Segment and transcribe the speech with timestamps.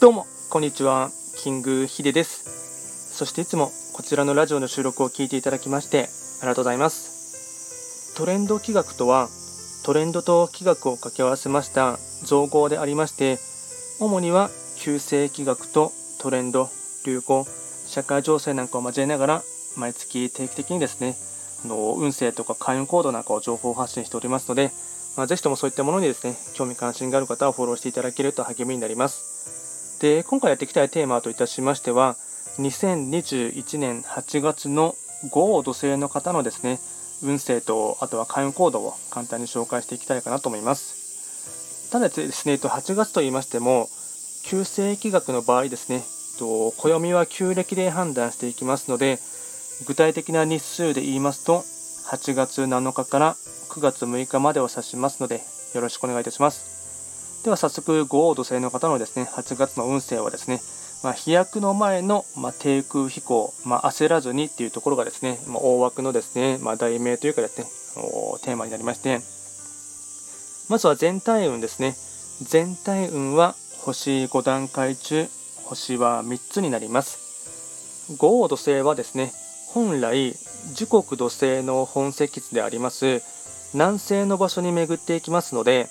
[0.00, 1.10] どうも、こんにちは。
[1.38, 3.16] キングヒデです。
[3.16, 8.14] そしていつもこちらのラジオの収録を聞いていただきましてありがとうございます。
[8.16, 9.28] トレンド企画とは、
[9.84, 13.40] トレンドと企画を掛け合わせました造語でありまして、
[13.98, 15.90] 主には旧世企画と
[16.20, 16.70] トレンド、
[17.04, 17.44] 流行、
[17.88, 19.42] 社会情勢なんかを交えながら、
[19.76, 21.16] 毎月定期的にですね、
[21.64, 24.70] あの運勢とか開運行動なんかを情報発信しておりますので、
[25.16, 29.57] まあ、ぜひともそういったものにですね、興味関心がある方はフォローしていただけると励みになります。
[30.00, 32.16] で、今回やっていきたいテーマといたしましては、
[32.58, 34.94] 2021年8月の
[35.30, 36.78] 豪土星の方のですね、
[37.22, 41.90] 運勢と、あとは開運行動を簡単に紹介していきたいかなと思います。
[41.90, 43.88] ただですね、8月と言いましても、
[44.44, 46.04] 旧世紀学の場合ですね、
[46.38, 49.18] 暦は旧暦で判断していきますので、
[49.86, 51.64] 具体的な日数で言いますと、
[52.06, 53.34] 8月7日から
[53.68, 55.42] 9月6日までを指しますので、
[55.74, 56.77] よろしくお願いいたします。
[57.44, 60.60] では早速、豪土星の方のですね、8月の運勢はですね、
[61.02, 67.66] まあ、飛躍の前の、まあ、低空飛行、まあ、焦らずにっていうところがですね、まあ、大枠のですね、まあ、題名というかですね、
[68.42, 69.20] テーマになりまして、
[70.68, 71.96] まずは全体運ですね。
[72.42, 75.26] 全体運は星5段階中、
[75.64, 78.16] 星は3つになります。
[78.16, 79.32] 豪土星はですね、
[79.68, 80.34] 本来、
[80.74, 83.22] 時刻土星の本石地であります、
[83.74, 85.88] 南西の場所に巡っていきますので、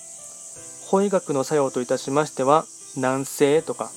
[0.88, 2.64] 法医学の作用といたしましては、
[2.96, 3.90] 南西とか、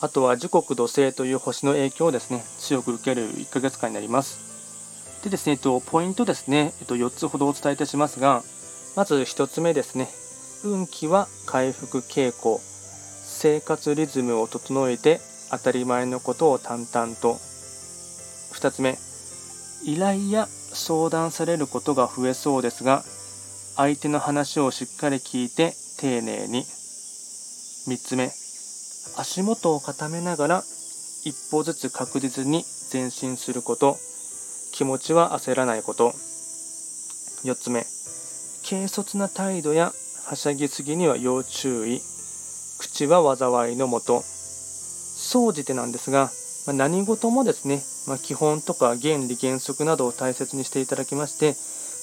[0.00, 5.20] あとは時刻土星という星の影響をですね、強く受ける1ヶ月間になります。
[5.24, 8.44] でですね、えっと、ポイントですね、えっと、4つほどお伝えいたしますが、
[8.94, 10.10] まず1つ目ですね、
[10.62, 17.34] 運気は回復傾向、生活リズムを整えて当たり前のことを淡々と。
[18.52, 18.96] 2つ目、
[19.82, 23.02] 依頼や相談されることが増えそうですが、
[23.74, 26.64] 相手の話をしっかり聞いて丁寧に。
[27.88, 28.30] 3つ目、
[29.16, 30.64] 足元を固めながら
[31.24, 33.98] 一歩ずつ確実に前進すること。
[34.72, 36.12] 気持ちは焦らないこと。
[37.42, 37.84] 4つ目、
[38.68, 39.92] 軽率な態度や
[40.24, 42.00] はしゃぎすぎには要注意。
[42.78, 44.22] 口は災いのもと。
[44.22, 46.30] 総じてなんですが、
[46.66, 51.56] まあ、何事もですね、まあ、基本とか原理原則などを大切にしていただきまして、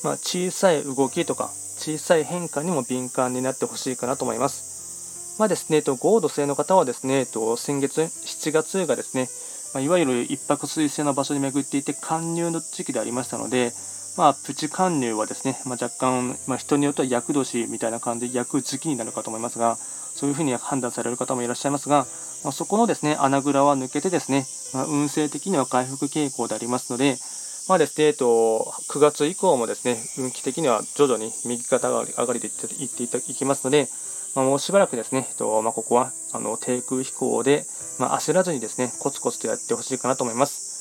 [0.04, 1.50] まあ、小さい動きとか
[1.86, 5.38] 小さい変化にも敏感になってほしいかなと思います。
[5.38, 9.30] まあですね、と豪土星の方はですね、と先月7月がですね、
[9.72, 13.72] まあ、いわゆる一泊水星の場所に巡っていて貫入の時期でありましたので、
[14.18, 22.08] まあ、プチ貫入はですね、まあ、若干、まあ、人によっては厄年みたいな感じで厄月になるかと思いますが、そういうふうに判断される方もいらっしゃいますが、
[22.44, 27.20] ま、そこのですね穴蔵は抜けてですね、ま、運勢的には回復傾向でありますので、
[27.68, 33.88] まあですねえっと、9月以降もですね運気的には徐々に右肩上がりでいっていきますので、
[34.36, 37.66] まあ、もうしばらくですね、えっとまあ、ここはあの低空飛行で、
[38.00, 40.76] まあ、焦らずにですねコツコツとやってほしいかなと思います。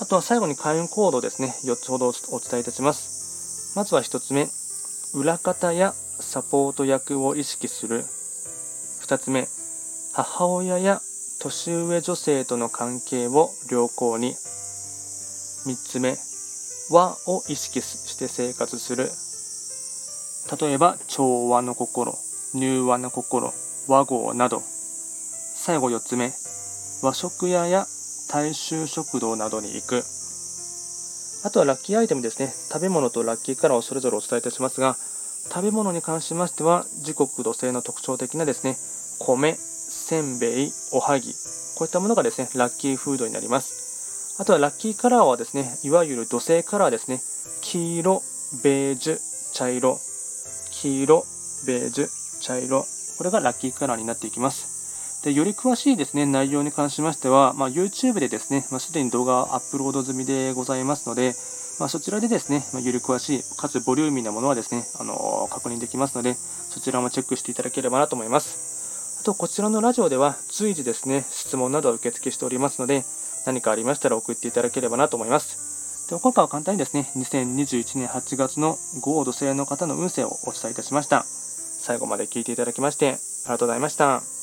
[0.00, 2.22] あとは最後に開運行動ですね、4つほどお伝
[2.54, 3.76] えいたします。
[3.76, 4.48] まずは1つ目、
[5.12, 8.04] 裏方やサポート役を意識する。
[9.02, 9.46] 2つ目、
[10.14, 11.02] 母親や
[11.38, 14.36] 年上女性との関係を良好に。
[15.66, 16.16] 3つ目、
[16.90, 19.10] 和を意識して生活する。
[20.60, 22.16] 例えば、調和の心、
[22.54, 23.52] 柔和な心、
[23.86, 24.62] 和合など。
[25.54, 26.32] 最後4つ目、
[27.02, 27.86] 和食屋や
[28.28, 30.02] 大衆食堂などに行く。
[31.42, 32.52] あとはラッキーアイテムですね。
[32.70, 34.96] 食べ物とラッキーカラーをそれぞれお伝えいたしますが、
[35.48, 38.76] 食べ物に関しましては、時刻土星の特徴的なですね、
[39.18, 41.32] 米、せんべい、おはぎ、
[41.76, 43.89] こういったものがですね、ラッキーフードになります。
[44.40, 47.20] あとはラッキーカラーはですね、いわゆる土星カラーですね。
[47.60, 48.22] 黄色、
[48.64, 49.18] ベージュ、
[49.52, 49.98] 茶色、
[50.70, 51.26] 黄色、
[51.66, 52.08] ベージュ、
[52.40, 52.86] 茶色、
[53.18, 55.22] これがラッキーカラーになっていきます。
[55.24, 61.34] でより詳しいですね内容に関しましては、まあ、YouTube でですね、まあ、すでに動画アップロード済みでございますので、
[61.78, 69.20] まあ、そちらでですね、まあ、より詳しい、かつボリューミーなものはですね、あのー、確認できますので、そちらもチェックしていただければなと思います。
[69.20, 73.04] あと、こちらのラジオでは随時ですね、質問などを受付しておりますので、
[73.46, 76.10] 何かありましたら送っていただければなと思います。
[76.10, 81.24] で今回は簡単にですね、2021年8月の豪土星の方の運勢をお伝えいたしました。
[81.24, 83.18] 最後まで聞いていただきまして、あり
[83.50, 84.39] がとうございました。